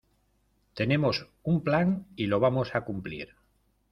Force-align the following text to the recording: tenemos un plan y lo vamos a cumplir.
tenemos 0.73 1.27
un 1.43 1.61
plan 1.61 2.07
y 2.15 2.25
lo 2.25 2.39
vamos 2.39 2.73
a 2.73 2.85
cumplir. 2.85 3.35